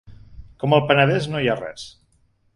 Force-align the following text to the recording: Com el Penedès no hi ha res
Com 0.63 0.73
el 0.77 0.81
Penedès 0.93 1.29
no 1.35 1.43
hi 1.45 1.51
ha 1.53 1.59
res 1.61 1.87